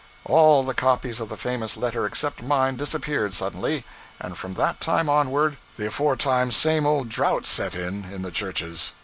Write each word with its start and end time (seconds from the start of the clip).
All 0.25 0.63
the 0.63 0.73
copies 0.73 1.19
of 1.19 1.29
the 1.29 1.37
famous 1.37 1.77
letter 1.77 2.07
except 2.07 2.41
mine 2.41 2.75
disappeared 2.75 3.35
suddenly; 3.35 3.85
and 4.19 4.35
from 4.35 4.55
that 4.55 4.81
time 4.81 5.07
onward, 5.07 5.57
the 5.75 5.85
aforetime 5.85 6.49
same 6.49 6.87
old 6.87 7.07
drought 7.07 7.45
set 7.45 7.75
in 7.75 8.05
in 8.11 8.23
the 8.23 8.31
churches. 8.31 8.93